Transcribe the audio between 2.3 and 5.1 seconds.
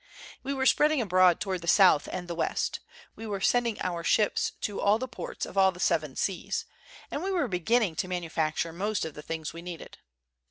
West; we were sending our ships to all the